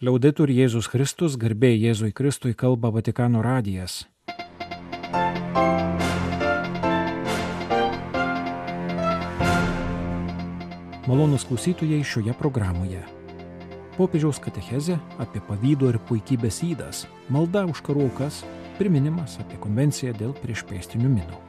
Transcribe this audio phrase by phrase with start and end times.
[0.00, 4.06] Liauditur Jėzus Kristus, garbė Jėzui Kristui kalba Vatikano radijas.
[11.04, 13.02] Malonus klausytojai šioje programoje.
[13.98, 18.40] Popiežiaus katechezė apie pavydo ir puikybės įdas, malda už karaukas,
[18.80, 21.42] priminimas apie konvenciją dėl priešpėstinių minų.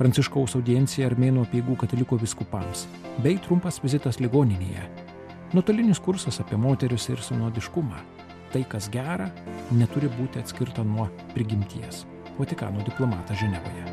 [0.00, 2.88] Pranciškaus audiencija armėnų apieigų katalikų viskupams,
[3.20, 5.05] bei trumpas vizitas ligoninėje
[5.52, 8.00] Nuotolinis kursas apie moteris ir sinodiškumą.
[8.50, 9.28] Tai, kas gera,
[9.70, 12.02] neturi būti atskirta nuo prigimties.
[12.38, 13.84] Vatikano diplomatas Ženevoje.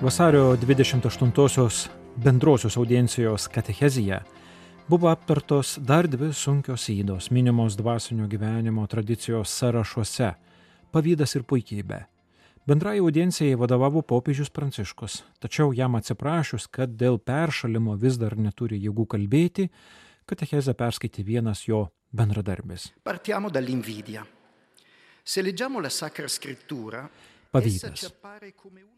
[0.00, 4.22] Vasario 28-osios bendrosios audiencijos katechezija
[4.88, 10.34] buvo aptartos dar dvi sunkios įdos minimos dvasinio gyvenimo tradicijos sąrašuose-
[10.92, 12.15] pavydas ir puikybė
[12.66, 19.04] Bendrai audiencijai vadovavo popiežius Pranciškus, tačiau jam atsiprašus, kad dėl peršalimo vis dar neturi jėgų
[19.12, 19.68] kalbėti,
[20.26, 22.88] katechezę perskaitė vienas jo bendradarbis.
[23.06, 24.24] Partiamo dall'invidia.
[25.22, 27.04] Se leggiamo la Sacra Scrittura,
[27.54, 28.08] Pavydas.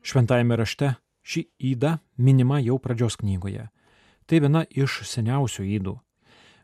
[0.00, 3.68] Šventajame rašte ši įda minima jau pradžios knygoje.
[4.24, 5.94] Tai viena iš seniausių įdų.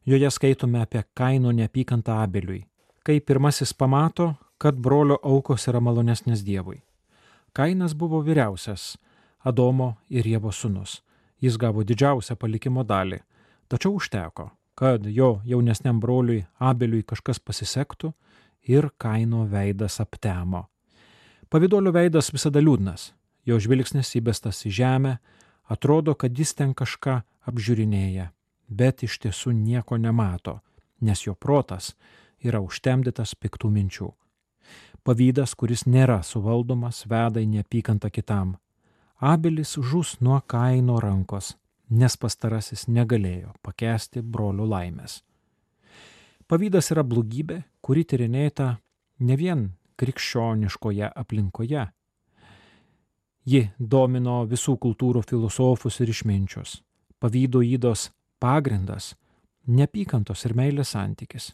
[0.08, 2.64] Joje skaitome apie kaino neapykantą abeliui,
[3.04, 6.80] kai pirmasis pamato, kad brolio aukos yra malonesnės Dievui.
[7.54, 8.96] Kainas buvo vyriausias
[9.46, 11.04] Adomo ir Jėvo sūnus.
[11.38, 13.20] Jis gavo didžiausią palikimo dalį,
[13.70, 18.10] tačiau užteko, kad jo jaunesniam broliui Abeliui kažkas pasisektų
[18.66, 20.64] ir Kaino veidas aptemo.
[21.46, 23.12] Pavydolio veidas visada liūdnas,
[23.46, 25.14] jo žvilgsnis įbestas į žemę,
[25.70, 28.32] atrodo, kad jis ten kažką apžiūrinėja,
[28.66, 30.58] bet iš tiesų nieko nemato,
[30.98, 31.92] nes jo protas
[32.42, 34.10] yra užtemdytas piktų minčių.
[35.04, 38.54] Pavydas, kuris nėra suvaldomas, veda į neapykantą kitam.
[39.20, 41.50] Abelis žus nuo kaino rankos,
[41.90, 45.18] nes pastarasis negalėjo pakesti brolių laimės.
[46.48, 48.70] Pavydas yra blogybė, kuri tyrinėta
[49.20, 49.66] ne vien
[50.00, 51.84] krikščioniškoje aplinkoje.
[53.44, 56.78] Ji domino visų kultūrų filosofus ir išminčius.
[57.20, 58.08] Pavydo įdos
[58.40, 59.12] pagrindas-
[59.76, 61.52] neapykantos ir meilės santykis.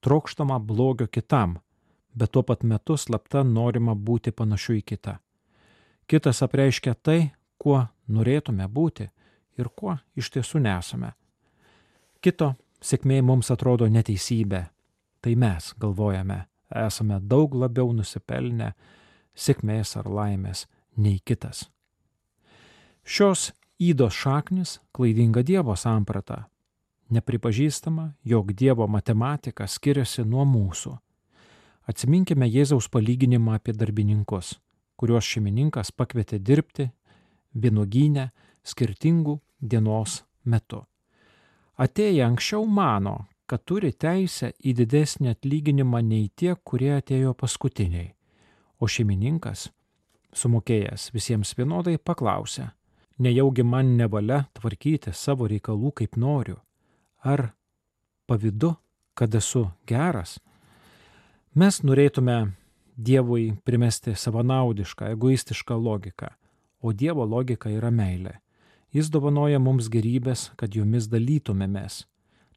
[0.00, 1.58] Trokštama blogio kitam,
[2.16, 5.18] bet tuo pat metu slapta norima būti panašiu į kitą.
[6.08, 9.08] Kitas apreiškia tai, kuo norėtume būti
[9.58, 11.12] ir kuo iš tiesų nesame.
[12.20, 14.62] Kito sėkmė mums atrodo neteisybė,
[15.20, 16.46] tai mes galvojame,
[16.86, 18.72] esame daug labiau nusipelnę
[19.36, 20.66] sėkmės ar laimės
[20.96, 21.66] nei kitas.
[23.04, 26.46] Šios įdos šaknis klaidinga Dievo samprata.
[27.10, 30.96] Nepripažįstama, jog Dievo matematika skiriasi nuo mūsų
[31.86, 34.56] Atsiminkime Jėzaus palyginimą apie darbininkus,
[34.98, 36.88] kuriuos šeimininkas pakvietė dirbti
[37.54, 38.30] vienuogynę
[38.66, 40.82] skirtingų dienos metu.
[41.78, 48.08] Atėję anksčiau mano, kad turi teisę į didesnį atlyginimą nei tie, kurie atėjo paskutiniai,
[48.82, 49.68] o šeimininkas,
[50.34, 52.72] sumokėjęs visiems vienodai, paklausė,
[53.22, 56.58] nejaugi man nevalia tvarkyti savo reikalų kaip noriu,
[57.22, 57.52] ar
[58.26, 58.74] pavydu,
[59.14, 60.40] kad esu geras,
[61.56, 62.50] Mes norėtume
[63.00, 66.28] Dievui primesti savanaudišką, egoistišką logiką,
[66.84, 68.34] o Dievo logika yra meilė.
[68.92, 72.02] Jis dovanoja mums gerybės, kad jomis dalytumėmės.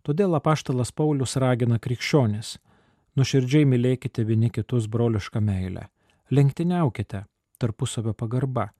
[0.04, 2.58] Todėl apaštalas Paulius ragina krikščionis-
[3.18, 5.88] nuširdžiai mylėkite vieni kitus brolišką meilę,
[6.30, 7.24] lenktyniaukite
[7.58, 8.74] tarpusavio pagarba.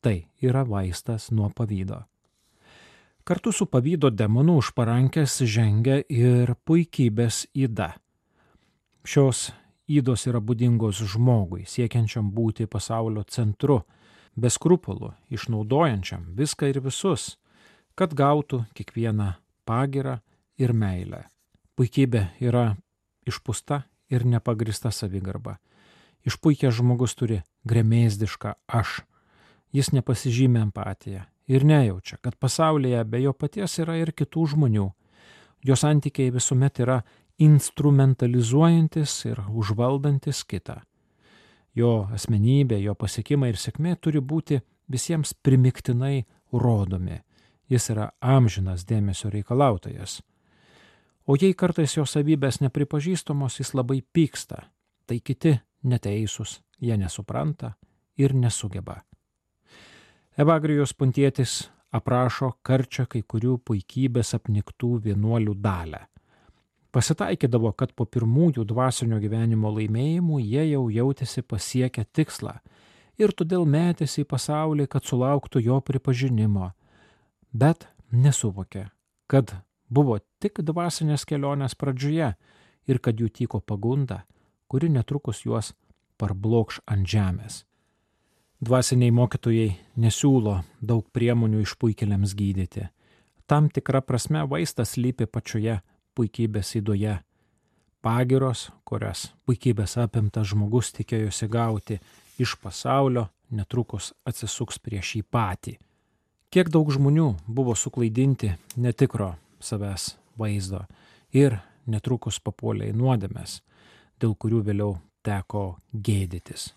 [0.00, 2.04] Tai yra vaistas nuo pavydo.
[3.24, 8.01] Kartu su pavydo demonu už parankės žengia ir puikybės įda
[9.02, 9.50] Šios
[9.90, 13.80] įdos yra būdingos žmogui, siekiančiam būti pasaulio centru,
[14.38, 17.36] be skrupulų, išnaudojančiam viską ir visus,
[17.98, 19.32] kad gautų kiekvieną
[19.66, 20.20] pagirą
[20.58, 21.24] ir meilę.
[21.74, 22.76] Puikybė yra
[23.26, 25.58] išpusta ir nepagrista savigarba.
[26.22, 29.00] Išpuikęs žmogus turi gremėzdišką aš.
[29.74, 34.90] Jis nepasižymė empatiją ir nejaučia, kad pasaulyje be jo paties yra ir kitų žmonių.
[35.62, 37.00] Jo santykiai visuomet yra
[37.42, 40.80] instrumentalizuojantis ir užvaldantis kitą.
[41.74, 44.60] Jo asmenybė, jo pasiekimai ir sėkmė turi būti
[44.92, 47.22] visiems primiktinai rodomi.
[47.70, 50.20] Jis yra amžinas dėmesio reikalautojas.
[51.26, 54.66] O jei kartais jo savybės nepripažįstamos, jis labai pyksta.
[55.06, 55.54] Tai kiti
[55.88, 57.72] neteisūs, jie nesupranta
[58.18, 59.00] ir nesugeba.
[60.36, 66.06] Evagrijos puntietis aprašo karčią kai kurių puikybės apniktų vienuolių dalę.
[66.92, 72.58] Pasitaikydavo, kad po pirmųjų dvasinio gyvenimo laimėjimų jie jau jautėsi pasiekę tikslą
[73.16, 76.72] ir todėl metėsi į pasaulį, kad sulauktų jo pripažinimo,
[77.52, 78.90] bet nesuvokė,
[79.26, 79.54] kad
[79.88, 82.34] buvo tik dvasinės kelionės pradžioje
[82.88, 84.24] ir kad jų tyko pagunda,
[84.68, 85.72] kuri netrukus juos
[86.20, 87.62] parblokš ant žemės.
[88.62, 92.84] Dvasiniai mokytojai nesiūlo daug priemonių išpuikeliams gydyti.
[93.48, 95.80] Tam tikra prasme vaistas lypi pačioje
[96.16, 97.18] puikybės įdoje.
[98.02, 102.00] Pagiros, kurias puikybės apimtas žmogus tikėjosi gauti
[102.42, 105.76] iš pasaulio, netrukus atsisuks prieš jį patį.
[106.52, 110.82] Kiek daug žmonių buvo suklaidinti netikro savęs vaizdo
[111.32, 113.60] ir netrukus papuolė į nuodėmės,
[114.20, 116.72] dėl kurių vėliau teko gėdytis.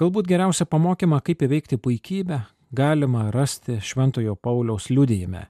[0.00, 2.40] Galbūt geriausią pamokymą, kaip įveikti puikybę,
[2.72, 5.46] galima rasti Šventojo Pauliaus liudijime.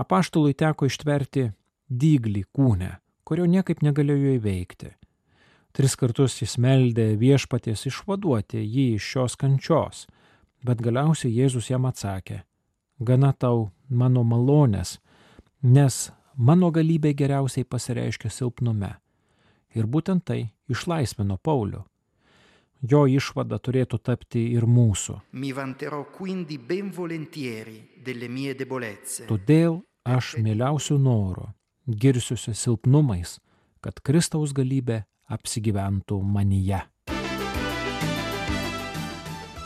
[0.00, 1.50] Apaštului teko ištverti
[1.88, 2.90] dyglį kūnę,
[3.24, 4.94] kurio niekaip negalėjo įveikti.
[5.74, 10.04] Tris kartus jis meldė viešpaties išvaduoti jį iš šios kančios,
[10.64, 12.44] bet galiausiai Jėzus jam atsakė,
[13.00, 15.00] gana tau mano malonės,
[15.62, 18.94] nes mano galybė geriausiai pasireiškia silpnume.
[19.74, 21.82] Ir būtent tai išlaisvino Paulių.
[22.84, 25.16] Jo išvada turėtų tapti ir mūsų.
[29.26, 31.48] Todėl aš mieliausiu noru,
[31.86, 33.38] girsiuosi silpnumais,
[33.84, 36.82] kad Kristaus galybė apsigyventų manyje.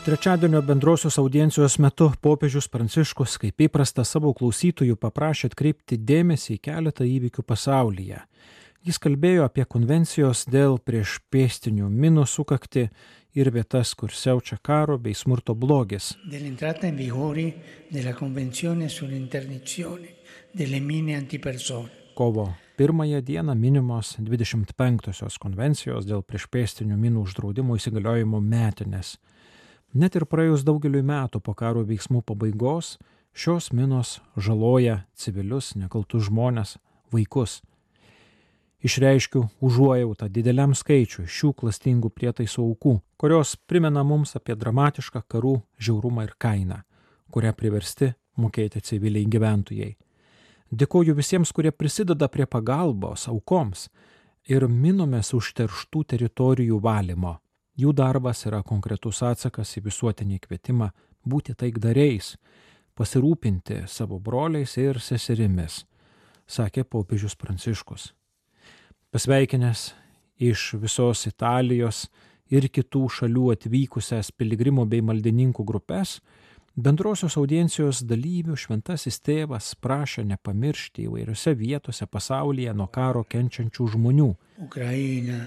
[0.08, 7.04] Trečiadienio bendrosios audiencijos metu popiežius Pranciškus, kaip įprasta savo klausytojų, paprašė atkreipti dėmesį į keletą
[7.04, 8.22] įvykių pasaulyje.
[8.88, 12.86] Jis kalbėjo apie konvencijos dėl prieš pėstinių minų sukakti
[13.36, 16.14] ir vietas, kur siaučia karo bei smurto blogis.
[22.18, 29.12] Kovo pirmąją dieną minimos 25-osios konvencijos dėl priešpėstinių minų uždraudimo įsigaliojimo metinės.
[29.94, 32.96] Net ir praėjus daugeliu metų po karo veiksmų pabaigos,
[33.30, 36.72] šios minos žaloja civilius, nekaltus žmonės,
[37.14, 37.60] vaikus.
[38.82, 46.26] Išreiškiu užuojautą dideliam skaičiui šių klastingų prietaisų aukų, kurios primena mums apie dramatišką karų žiaurumą
[46.26, 46.82] ir kainą,
[47.30, 49.94] kurią priversti mokėti civiliai gyventojai.
[50.68, 53.86] Dėkoju visiems, kurie prisideda prie pagalbos aukoms
[54.48, 57.38] ir minomės užterštų teritorijų valymo.
[57.78, 60.90] Jų darbas yra konkretus atsakas į visuotinį kvietimą
[61.24, 62.34] būti taikdariais,
[62.98, 65.84] pasirūpinti savo broliais ir seserimis,
[66.46, 68.12] sakė popiežius Pranciškus.
[69.14, 69.92] Pasveikinęs
[70.36, 72.08] iš visos Italijos
[72.50, 76.18] ir kitų šalių atvykusias piligrimų bei maldininkų grupės,
[76.78, 84.28] bendrosios audiencijos dalyvių šventasis tėvas prašė nepamiršti įvairiose vietose pasaulyje nuo karo kenčiančių žmonių.
[84.62, 85.40] Ukraina,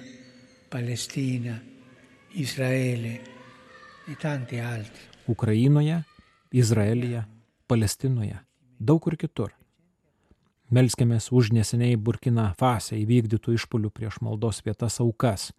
[0.71, 1.55] Palestina,
[2.35, 3.13] Izraelį
[4.11, 5.07] ir tanti altri.
[5.31, 6.01] Ukrainoje,
[6.51, 7.23] Izraelyje,
[7.67, 8.39] Palestinoje,
[8.79, 9.53] daug kur kitur.
[10.71, 15.51] Melskėmės už neseniai Burkina Fase įvykdytų išpolių prieš maldos vietas aukas,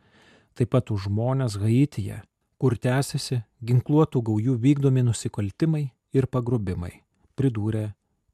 [0.57, 2.23] taip pat už žmonės Haityje,
[2.62, 5.81] kur tęsiasi ginkluotų gaujų vykdomi nusikaltimai
[6.14, 6.93] ir pagrobimai,
[7.35, 7.88] pridūrė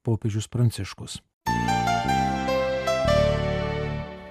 [0.05, 1.15] popiežius Pranciškus.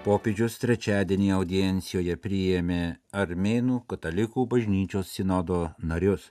[0.06, 2.82] Popiežius trečiadienį audiencijoje priėmė
[3.24, 6.30] Armėnų katalikų bažnyčios sinodo narius.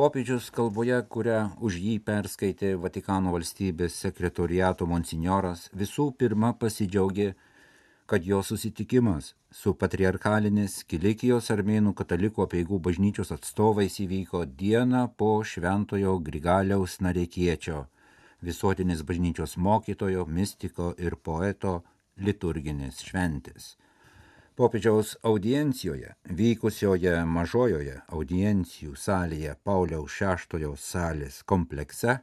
[0.00, 7.34] Popiežius kalboje, kurią už jį perskaitė Vatikano valstybės sekretoriato monsignoras, visų pirma pasidžiaugė,
[8.06, 16.18] kad jo susitikimas su patriarchalinės Kilikijos armėnų katalikų apieigų bažnyčios atstovais įvyko dieną po šventojo
[16.26, 17.86] Grigaliaus narekiečio,
[18.44, 21.80] visuotinės bažnyčios mokytojo, mistiko ir poeto
[22.20, 23.74] liturginės šventės.
[24.54, 32.20] Popiežiaus audiencijoje, vykusioje mažojoje audiencijų salėje Pauliaus VI salės komplekse,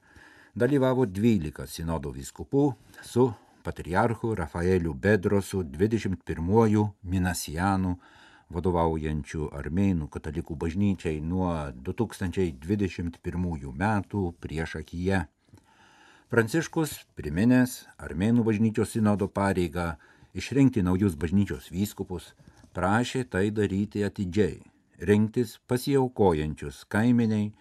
[0.55, 2.69] dalyvavo 12 sinodo vyskupų
[3.03, 3.31] su
[3.63, 7.95] patriarchu Rafaeliu Bedrosu 21-uoju Minasijanų
[8.51, 11.51] vadovaujančių armėnų katalikų bažnyčiai nuo
[11.87, 15.25] 2021 metų prieš akiją.
[16.31, 19.95] Pranciškus, priminęs armėnų bažnyčios sinodo pareigą
[20.33, 22.33] išrinkti naujus bažnyčios vyskupus,
[22.75, 24.61] prašė tai daryti atidžiai,
[25.03, 27.51] rinktis pasiaukojančius kaiminiai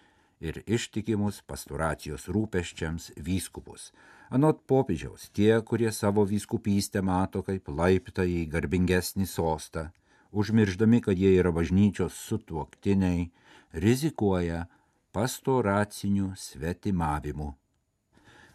[0.41, 3.91] ir ištikimus pastoracijos rūpeščiams vyskupus.
[4.33, 9.87] Anot popiežiaus, tie, kurie savo vyskupystę mato kaip laiptą į garbingesnį sostą,
[10.31, 13.29] užmirždami, kad jie yra bažnyčios sutuoktiniai,
[13.71, 14.65] rizikuoja
[15.13, 17.53] pastoraciniu svetimavimu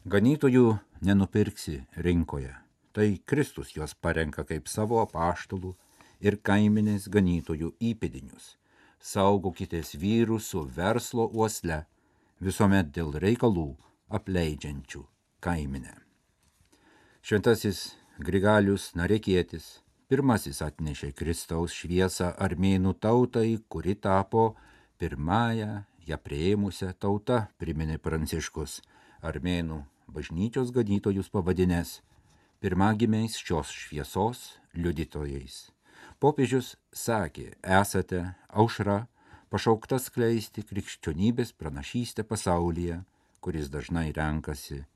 [0.06, 2.52] Ganytojų nenupirksi rinkoje.
[2.94, 5.72] Tai Kristus juos parenka kaip savo apaštalų
[6.22, 8.52] ir kaiminės ganytojų įpėdinius.
[9.06, 11.84] Saugokitės vyrų su verslo uosle,
[12.42, 13.68] visuomet dėl reikalų
[14.18, 15.02] apleidžiančių
[15.44, 15.94] kaiminę.
[17.26, 24.54] Šventasis Grigalius Narekietis pirmasis atnešė Kristaus šviesą armėnų tautai, kuri tapo
[24.98, 28.80] pirmąją ją prieimusią tautą, priminė Pranciškus,
[29.22, 32.00] armėnų bažnyčios ganytojus pavadinęs
[32.62, 35.75] pirmagimiais šios šviesos liudytojais.
[36.16, 39.02] Popiežius sakė, esate aušra,
[39.52, 43.02] pašaukta skleisti krikščionybės pranašystę pasaulyje,
[43.44, 44.86] kuris dažnai renkasi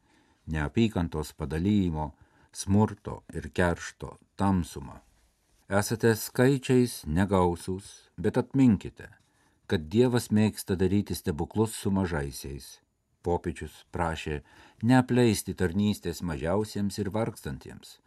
[0.51, 2.11] neapykantos padalymo,
[2.57, 4.97] smurto ir keršto tamsumą.
[5.69, 9.13] Esate skaičiais negausūs, bet atminkite,
[9.69, 12.79] kad Dievas mėgsta daryti stebuklus su mažaisiais.
[13.23, 14.41] Popiečius prašė
[14.83, 17.99] neapleisti tarnystės mažiausiems ir vargstantiems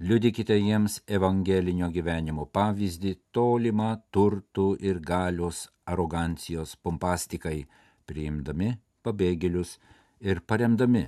[0.00, 7.66] liudykite jiems evangelinio gyvenimo pavyzdį tolimą turtų ir galios arogancijos pompastikai,
[8.08, 8.72] priimdami
[9.04, 9.76] pabėgėlius
[10.24, 11.04] ir paremdami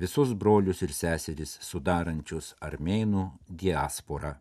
[0.00, 3.26] visus brolius ir seseris sudarančius armėnų
[3.62, 4.38] diasporą.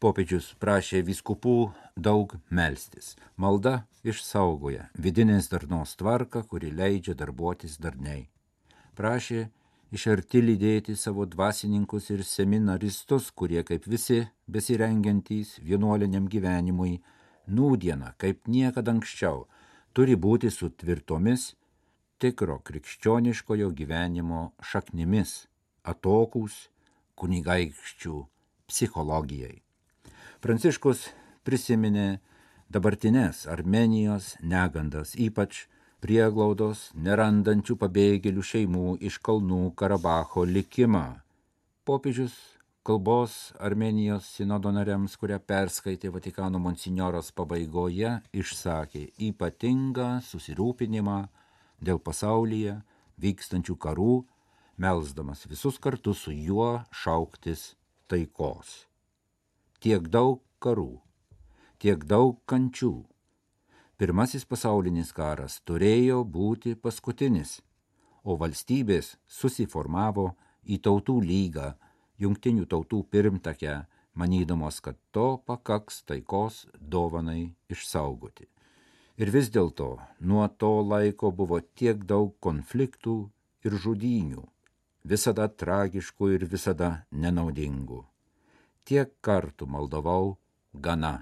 [0.00, 1.56] Popiežius prašė viskupų
[1.94, 3.12] daug melstis.
[3.36, 8.30] Malda išsaugoja vidinės darnos tvarką, kuri leidžia darbuotis darniai.
[8.96, 9.50] Prašė
[9.92, 17.02] iš arti lydėti savo dvasininkus ir seminaristus, kurie kaip visi besirengiantys vienuoliniam gyvenimui,
[17.48, 19.44] nūdieną kaip niekada anksčiau
[19.92, 21.52] turi būti su tvirtomis
[22.22, 25.46] tikro krikščioniškojo gyvenimo šaknimis,
[25.84, 26.68] atokūs
[27.18, 28.16] kunigaikščių
[28.70, 29.58] psichologijai.
[30.42, 31.08] Pranciškus
[31.44, 32.22] prisiminė
[32.72, 35.66] dabartinės Armenijos negandas, ypač
[36.02, 41.04] prieglaudos nerandančių pabėgėlių šeimų iš kalnų Karabacho likimą.
[41.86, 42.34] Popiežius
[42.82, 51.20] kalbos Armenijos sinodo nariams, kurią perskaitė Vatikano monsignoras pabaigoje, išsakė ypatingą susirūpinimą
[51.78, 52.80] dėl pasaulyje
[53.22, 54.16] vykstančių karų,
[54.82, 57.76] melsdamas visus kartu su juo šauktis
[58.10, 58.88] taikos.
[59.78, 60.98] Tiek daug karų,
[61.78, 62.94] tiek daug kančių,
[64.02, 67.60] Pirmasis pasaulinis karas turėjo būti paskutinis,
[68.26, 70.24] o valstybės susiformavo
[70.66, 71.68] į tautų lygą,
[72.18, 73.76] jungtinių tautų pirmtakę,
[74.18, 78.48] manydamos, kad to pakaks taikos dovanai išsaugoti.
[79.22, 83.16] Ir vis dėlto nuo to laiko buvo tiek daug konfliktų
[83.62, 84.42] ir žudynių,
[85.06, 88.02] visada tragiškų ir visada nenaudingų.
[88.82, 90.38] Tiek kartų maldavau
[90.74, 91.20] gana.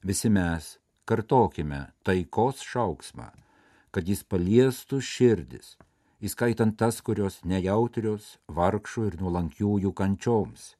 [0.00, 3.30] Visi mes kartokime taikos šauksmą,
[3.94, 5.76] kad jis paliestų širdis,
[6.20, 10.74] įskaitant tas, kurios nejautrios vargšų ir nuolankiųjų kančioms.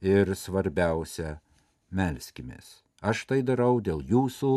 [0.00, 1.38] Ir svarbiausia,
[1.92, 2.80] melskimės.
[3.00, 4.52] Aš tai darau dėl jūsų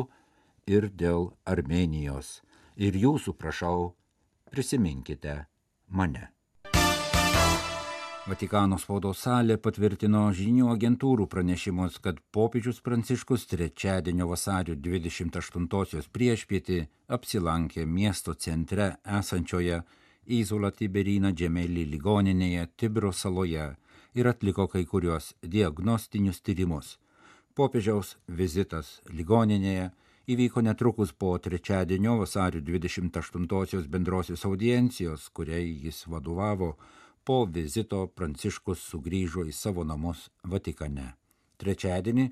[0.68, 2.42] ir dėl Armenijos.
[2.76, 3.94] Ir jūsų prašau,
[4.52, 5.44] prisiminkite
[5.88, 6.33] mane.
[8.24, 16.78] Vatikano spaudos salė patvirtino žinių agentūrų pranešimus, kad popiežius Pranciškus trečiadienio vasario 28-osios priešpietį
[17.18, 18.88] apsilankė miesto centre
[19.20, 19.82] esančioje
[20.40, 23.68] Įzula Tiberina Džemelį ligoninėje Tibro saloje
[24.16, 26.96] ir atliko kai kurios diagnostinius tyrimus.
[27.60, 29.92] Popiežiaus vizitas ligoninėje
[30.32, 36.78] įvyko netrukus po trečiadienio vasario 28-osios bendrosios audiencijos, kuriai jis vadovavo
[37.24, 41.14] po vizito Pranciškus sugrįžo į savo namus Vatikane.
[41.62, 42.28] Trečiadienį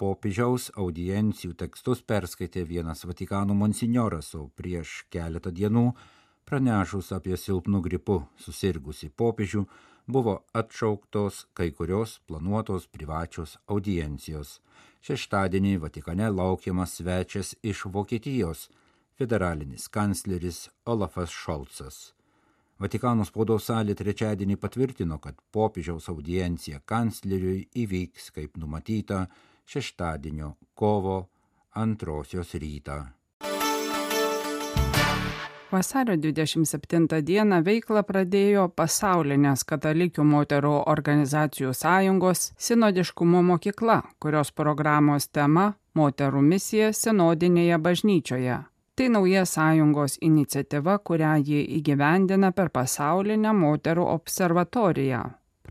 [0.00, 5.92] popiežiaus audiencijų tekstus perskaitė vienas Vatikano monsignoras, o prieš keletą dienų
[6.48, 9.66] pranešus apie silpnų gripų susirgusi popiežių
[10.06, 14.60] buvo atšauktos kai kurios planuotos privačios audiencijos.
[15.04, 18.68] Šeštadienį Vatikane laukiamas svečias iš Vokietijos
[19.18, 22.12] federalinis kancleris Olafas Šolcas.
[22.82, 29.26] Vatikano spaudos salė trečiadienį patvirtino, kad popiežiaus audiencija kancleriui įvyks kaip numatyta
[29.70, 31.18] šeštadienio kovo
[31.78, 32.96] antrosios rytą.
[35.72, 45.70] Vasario 27 dieną veiklą pradėjo pasaulinės katalikių moterų organizacijų sąjungos sinodiškumo mokykla, kurios programos tema-
[46.00, 48.60] moterų misija sinodinėje bažnyčioje
[48.94, 55.22] Tai nauja sąjungos iniciatyva, kurią ji įgyvendina per pasaulinę moterų observatoriją.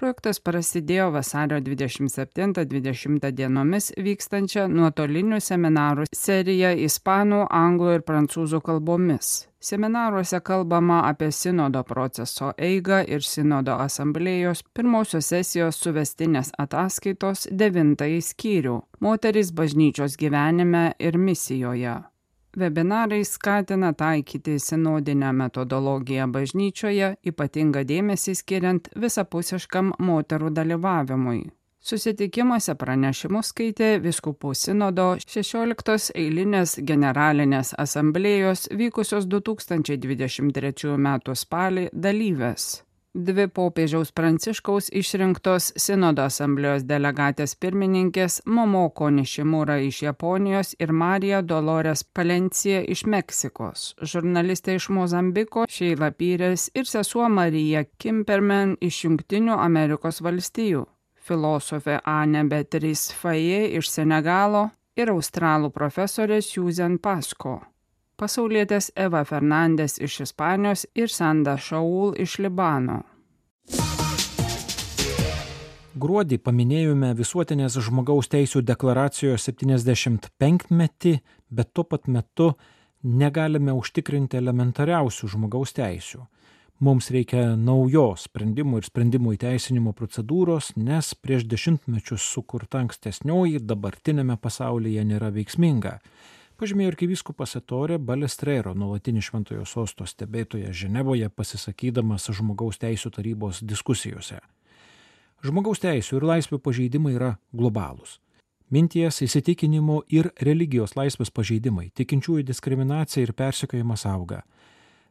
[0.02, 9.32] Projektas prasidėjo vasario 27-20 dienomis vykstančią nuotolinių seminarų seriją ispanų, anglų ir prancūzų kalbomis.
[9.62, 18.80] Seminaruose kalbama apie sinodo proceso eigą ir sinodo asamblėjos pirmosios sesijos suvestinės ataskaitos devintąjį skyrių-
[19.06, 22.11] moteris bažnyčios gyvenime ir misijoje.
[22.58, 31.42] Webinarai skatina taikyti sinodinę metodologiją bažnyčioje, ypatingą dėmesį skiriant visapusiškam moterų dalyvavimui.
[31.82, 41.10] Susitikimuose pranešimus skaitė Viskupų sinodo 16 eilinės generalinės asamblėjos vykusios 2023 m.
[41.34, 42.70] spalį dalyvės
[43.14, 52.04] dvi popiežiaus pranciškaus išrinktos sinodo asamblėjos delegatės pirmininkės Momoko Nishimura iš Japonijos ir Marija Dolores
[52.04, 60.22] Palencija iš Meksikos, žurnalistė iš Mozambiko Šeila Pyrės ir sesuo Marija Kimperman iš Junktinių Amerikos
[60.24, 60.86] valstijų,
[61.20, 67.60] filosofė Anne Beatrice Faye iš Senegalo ir australų profesorė Susan Pasko
[68.22, 73.02] pasaulietės Eva Fernandės iš Ispanijos ir Sanda Šaul iš Libano.
[76.02, 81.16] Gruodį paminėjome visuotinės žmogaus teisų deklaracijos 75-metį,
[81.50, 82.52] bet tuo pat metu
[83.04, 86.22] negalime užtikrinti elementariausių žmogaus teisių.
[86.82, 95.06] Mums reikia naujos sprendimų ir sprendimų įteisinimo procedūros, nes prieš dešimtmečius sukurta ankstesnioji dabartinėme pasaulyje
[95.10, 96.00] nėra veiksminga
[96.62, 104.38] pažymėjo arkivyskupas Etorė Balestrero, nuolatinis šventojo sosto stebėtojas Ženevoje, pasisakydamas žmogaus teisų tarybos diskusijose.
[105.42, 108.20] Žmogaus teisų ir laisvių pažeidimai yra globalūs.
[108.72, 114.44] Minties, įsitikinimo ir religijos laisvės pažeidimai, tikinčiųjų diskriminacija ir persekiojimas auga.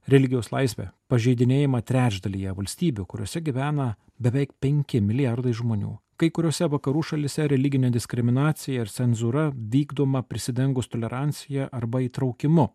[0.09, 3.90] Religijos laisvė pažeidinėjama trečdalyje valstybių, kuriuose gyvena
[4.23, 5.97] beveik 5 milijardai žmonių.
[6.20, 12.66] Kai kuriuose vakarų šalise religinė diskriminacija ir cenzūra vykdoma prisidengus tolerancija arba įtraukimu.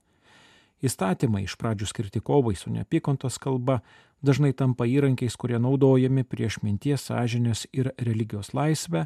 [0.81, 3.83] Įstatymai iš pradžių skirti kovai su neapykantos kalba
[4.25, 9.05] dažnai tampa įrankiais, kurie naudojami prieš minties, sąžinės ir religijos laisvę,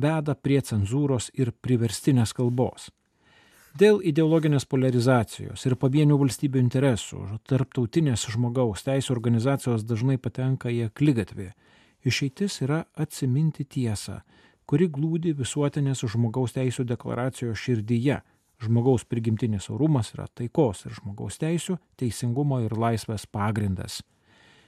[0.00, 2.88] veda prie cenzūros ir priverstinės kalbos.
[3.76, 11.52] Dėl ideologinės polarizacijos ir pavienių valstybių interesų tarptautinės žmogaus teisų organizacijos dažnai patenka į aklygatvį
[12.06, 14.20] Išeitis yra atsiminti tiesą,
[14.70, 18.20] kuri glūdi visuotinės žmogaus teisų deklaracijos širdyje.
[18.62, 24.04] Žmogaus prigimtinis orumas yra taikos ir žmogaus teisų, teisingumo ir laisvės pagrindas.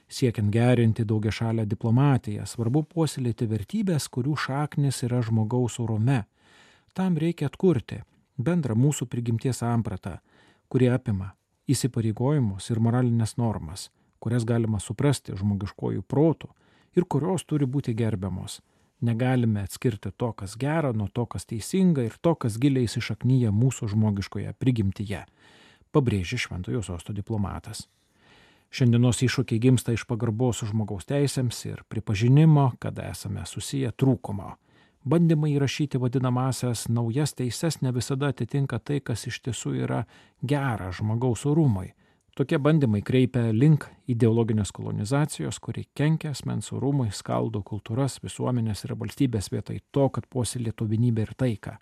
[0.09, 6.25] Siekiant gerinti daugia šalę diplomatiją, svarbu puoselėti vertybės, kurių šaknis yra žmogaus orume.
[6.93, 8.03] Tam reikia atkurti
[8.37, 10.17] bendrą mūsų prigimties sampratą,
[10.67, 11.33] kuri apima
[11.71, 16.51] įsipareigojimus ir moralinės normas, kurias galima suprasti žmogiškojų protų
[16.95, 18.59] ir kurios turi būti gerbiamos.
[19.01, 23.93] Negalime atskirti to, kas gera, nuo to, kas teisinga ir to, kas giliai įsišaknyja mūsų
[23.93, 25.21] žmogiškoje prigimtyje,
[25.95, 27.85] pabrėžė Šventojo sosto diplomatas.
[28.69, 34.51] Šiandienos iššūkiai gimsta iš pagarbos žmogaus teisėms ir pripažinimo, kad esame susiję trūkumo.
[35.09, 40.03] Bandymai įrašyti vadinamasias naujas teises ne visada atitinka tai, kas iš tiesų yra
[40.43, 41.93] gera žmogaus orumui
[42.39, 49.49] Tokie bandymai kreipia link ideologinės kolonizacijos, kuri kenkia asmens orumui, skaldo kultūras, visuomenės ir valstybės
[49.51, 51.75] vietoj to, kad puoselėtų vienybę ir taiką.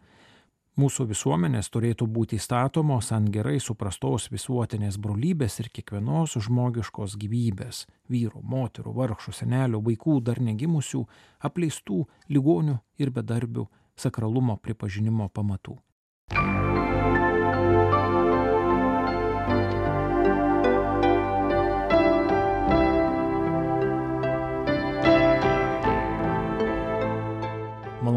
[0.82, 8.42] Mūsų visuomenės turėtų būti statomos ant gerai suprastos visuotinės brolybės ir kiekvienos žmogiškos gyvybės- vyrų,
[8.42, 11.06] moterų, vargšų, senelių, vaikų, dar negimusių,
[11.38, 15.78] apleistų, ligonių ir bedarbių sakralumo pripažinimo pamatų.